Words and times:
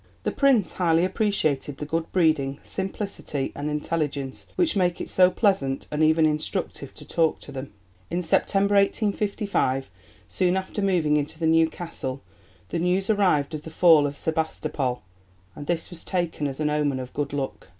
The 0.23 0.31
Prince 0.31 0.73
highly 0.73 1.05
appreciated 1.05 1.77
the 1.77 1.85
good 1.85 2.11
breeding, 2.11 2.59
simplicity, 2.63 3.51
and 3.53 3.69
intelligence, 3.69 4.47
which 4.55 4.75
make 4.75 4.99
it 4.99 5.09
so 5.09 5.29
pleasant, 5.29 5.87
and 5.91 6.01
even 6.01 6.25
instructive 6.25 6.95
to 6.95 7.05
talk 7.05 7.39
to 7.41 7.51
them." 7.51 7.71
In 8.09 8.23
September 8.23 8.73
1855, 8.77 9.91
soon 10.27 10.57
after 10.57 10.81
moving 10.81 11.17
into 11.17 11.37
the 11.37 11.45
new 11.45 11.69
castle, 11.69 12.23
the 12.69 12.79
news 12.79 13.11
arrived 13.11 13.53
of 13.53 13.61
the 13.61 13.69
fall 13.69 14.07
of 14.07 14.17
Sebastopol, 14.17 15.03
and 15.55 15.67
this 15.67 15.91
was 15.91 16.03
taken 16.03 16.47
as 16.47 16.59
an 16.59 16.71
omen 16.71 16.99
of 16.99 17.13
good 17.13 17.31
luck. 17.31 17.69